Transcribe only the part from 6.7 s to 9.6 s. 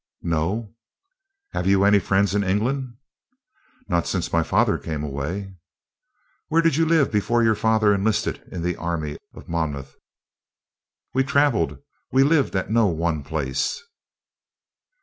you live before your father enlisted in the army of